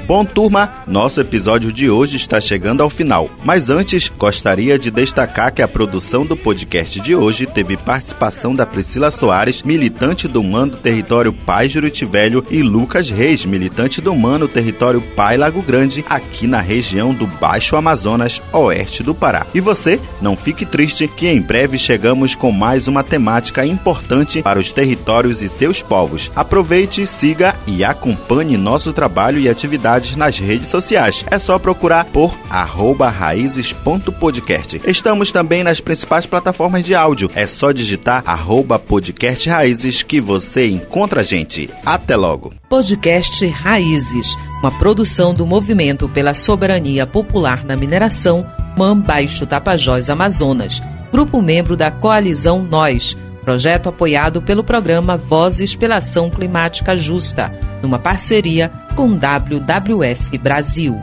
Bom, 0.09 0.25
turma, 0.25 0.73
nosso 0.87 1.21
episódio 1.21 1.71
de 1.71 1.87
hoje 1.87 2.17
está 2.17 2.41
chegando 2.41 2.81
ao 2.81 2.89
final. 2.89 3.29
Mas 3.45 3.69
antes, 3.69 4.09
gostaria 4.09 4.79
de 4.79 4.89
destacar 4.89 5.53
que 5.53 5.61
a 5.61 5.67
produção 5.67 6.25
do 6.25 6.35
podcast 6.35 6.99
de 6.99 7.15
hoje 7.15 7.45
teve 7.45 7.77
participação 7.77 8.55
da 8.55 8.65
Priscila 8.65 9.11
Soares, 9.11 9.61
militante 9.61 10.27
do 10.27 10.43
Mano 10.43 10.75
Território 10.77 11.31
Pai 11.31 11.69
Juriti 11.69 12.05
Velho, 12.05 12.43
e 12.49 12.63
Lucas 12.63 13.11
Reis, 13.11 13.45
militante 13.45 14.01
do 14.01 14.15
Mano 14.15 14.47
Território 14.47 14.99
Pai 14.99 15.37
Lago 15.37 15.61
Grande, 15.61 16.03
aqui 16.09 16.47
na 16.47 16.59
região 16.59 17.13
do 17.13 17.27
Baixo 17.27 17.75
Amazonas, 17.75 18.41
oeste 18.51 19.03
do 19.03 19.13
Pará. 19.13 19.45
E 19.53 19.61
você, 19.61 19.99
não 20.19 20.35
fique 20.35 20.65
triste 20.65 21.07
que 21.07 21.27
em 21.27 21.39
breve 21.39 21.77
chegamos 21.77 22.33
com 22.33 22.51
mais 22.51 22.87
uma 22.87 23.03
temática 23.03 23.63
importante 23.63 24.41
para 24.41 24.57
os 24.57 24.73
territórios 24.73 25.43
e 25.43 25.49
seus 25.49 25.83
povos. 25.83 26.31
Aproveite, 26.35 27.05
siga 27.05 27.53
e 27.67 27.83
acompanhe 27.83 28.57
nosso 28.57 28.91
trabalho 28.91 29.37
e 29.37 29.47
atividades 29.47 29.98
novidades 29.99 30.15
nas 30.15 30.39
redes 30.39 30.69
sociais. 30.69 31.25
É 31.29 31.37
só 31.37 31.59
procurar 31.59 32.05
por 32.05 32.31
raízes.podcast. 32.49 34.81
Estamos 34.85 35.31
também 35.31 35.63
nas 35.63 35.79
principais 35.79 36.25
plataformas 36.25 36.83
de 36.83 36.95
áudio. 36.95 37.29
É 37.35 37.45
só 37.45 37.71
digitar 37.71 38.23
arroba 38.25 38.79
podcast 38.79 39.47
raízes 39.49 40.01
que 40.01 40.19
você 40.21 40.69
encontra 40.69 41.21
a 41.21 41.23
gente. 41.23 41.69
Até 41.85 42.15
logo. 42.15 42.53
Podcast 42.69 43.45
Raízes, 43.47 44.35
uma 44.59 44.71
produção 44.71 45.33
do 45.33 45.45
Movimento 45.45 46.07
pela 46.07 46.33
Soberania 46.33 47.05
Popular 47.05 47.65
na 47.65 47.75
Mineração, 47.75 48.45
MAM 48.77 48.99
Baixo 48.99 49.45
Tapajós 49.45 50.09
Amazonas, 50.09 50.81
grupo 51.11 51.41
membro 51.41 51.75
da 51.75 51.89
Coalizão 51.89 52.61
Nós, 52.61 53.17
projeto 53.49 53.89
apoiado 53.89 54.43
pelo 54.43 54.63
programa 54.63 55.17
Vozes 55.17 55.73
pela 55.73 55.95
Ação 55.95 56.29
Climática 56.29 56.95
Justa, 56.95 57.51
numa 57.81 57.97
parceria 57.97 58.71
com 58.95 59.09
WWF 59.09 60.37
Brasil. 60.37 60.95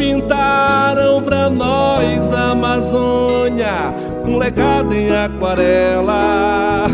Pintaram 0.00 1.22
pra 1.22 1.50
nós, 1.50 2.32
a 2.32 2.52
Amazônia, 2.52 3.94
um 4.26 4.38
legado 4.38 4.94
em 4.94 5.14
aquarela. 5.14 6.86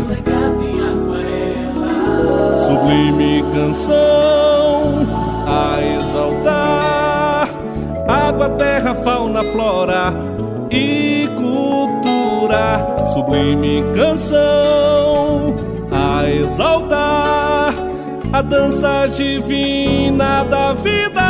Sublime 2.65 3.45
canção 3.53 5.07
a 5.47 5.81
exaltar 5.81 7.47
água, 8.09 8.49
terra, 8.49 8.93
fauna, 8.95 9.41
flora 9.53 10.13
e 10.69 11.29
cultura 11.37 12.97
sublime 13.13 13.85
canção 13.95 15.55
a 15.89 16.29
exaltar 16.29 17.73
a 18.33 18.41
dança 18.41 19.07
divina 19.07 20.43
da 20.43 20.73
vida. 20.73 21.26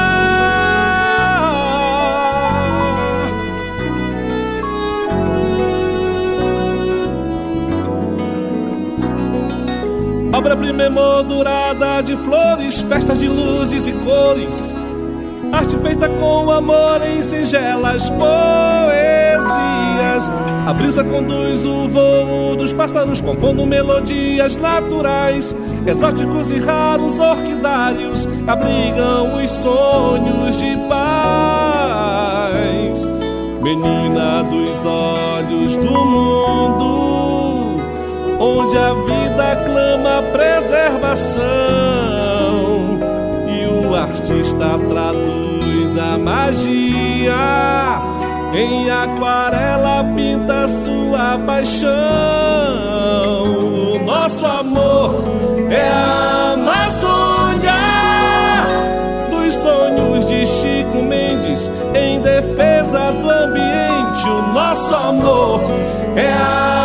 Obra-prima 10.47 10.83
emoldurada 10.83 11.99
de 11.99 12.15
flores, 12.15 12.81
festas 12.83 13.19
de 13.19 13.27
luzes 13.27 13.85
e 13.85 13.91
cores. 13.91 14.73
Arte 15.51 15.77
feita 15.79 16.07
com 16.07 16.49
amor 16.49 17.01
em 17.01 17.21
singelas 17.21 18.09
poesias. 18.11 18.31
A 20.65 20.71
brisa 20.71 21.03
conduz 21.03 21.65
o 21.65 21.89
voo 21.89 22.55
dos 22.55 22.71
pássaros, 22.71 23.19
compondo 23.19 23.65
melodias 23.65 24.55
naturais. 24.55 25.53
Exóticos 25.85 26.49
e 26.49 26.59
raros 26.59 27.19
orquidários 27.19 28.25
abrigam 28.47 29.43
os 29.43 29.51
sonhos 29.51 30.59
de 30.59 30.77
paz. 30.87 32.17
Menina 33.61 34.43
dos 34.43 34.85
olhos 34.85 35.75
do 35.75 36.05
mundo 36.05 37.16
onde 38.39 38.77
a 38.77 38.93
vida 38.93 39.55
clama 39.65 40.23
preservação 40.31 41.39
e 43.47 43.65
o 43.67 43.95
artista 43.95 44.77
traduz 44.89 45.97
a 45.97 46.17
magia. 46.17 47.33
Em 48.53 48.89
aquarela 48.89 50.03
pinta 50.15 50.67
sua 50.67 51.37
paixão. 51.45 51.91
O 53.93 54.03
nosso 54.05 54.45
amor 54.45 55.15
é 55.69 55.87
a 55.89 56.53
Amazônia 56.53 57.73
dos 59.29 59.53
sonhos 59.53 60.25
de 60.25 60.45
Chico 60.45 61.03
Mendes 61.03 61.69
em 61.93 62.21
defesa 62.21 63.11
do 63.11 63.29
ambiente. 63.29 64.29
O 64.29 64.53
nosso 64.53 64.95
amor 64.95 65.59
é 66.15 66.31
a 66.31 66.76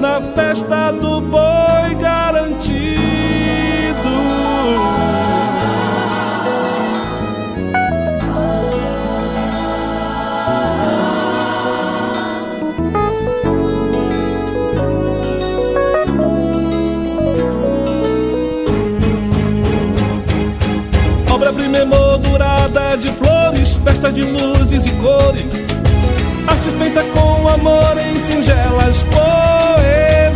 na 0.00 0.20
festa 0.34 0.90
do 0.90 1.20
boi 1.20 1.94
garantido. 1.98 3.00
Obra-prima 21.32 21.78
emoldurada 21.78 22.96
de 22.96 23.08
flores, 23.08 23.72
festa 23.84 24.12
de 24.12 24.22
luzes 24.22 24.86
e 24.86 24.90
cores 24.92 25.79
arte 26.46 26.68
feita 26.78 27.02
com 27.04 27.48
amor 27.48 27.96
em 27.98 28.18
singelas 28.18 29.02
poesias. 29.04 30.30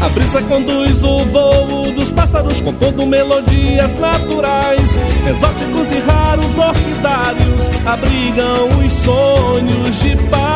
A 0.00 0.08
brisa 0.08 0.40
conduz 0.42 1.02
o 1.02 1.24
voo 1.26 1.92
dos 1.92 2.12
pássaros, 2.12 2.60
compondo 2.60 3.06
melodias 3.06 3.94
naturais. 3.94 4.96
Exóticos 5.28 5.90
e 5.92 5.98
raros 6.00 6.56
orquidários 6.56 7.68
abrigam 7.86 8.68
os 8.84 8.92
sonhos 9.04 10.00
de 10.00 10.16
paz. 10.28 10.48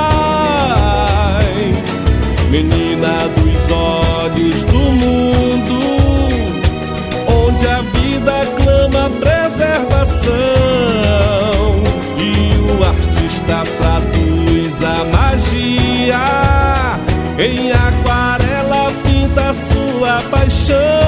Menina 2.50 3.28
dos 3.36 3.70
olhos 3.70 4.64
do 4.64 4.78
mundo, 4.78 5.80
onde 7.26 7.66
a 7.66 7.80
vida 7.80 8.46
clama 8.56 9.10
preservação 9.18 10.91
em 17.38 17.72
aquarela 17.72 18.92
pinta 19.04 19.52
sua 19.54 20.20
paixão. 20.30 21.01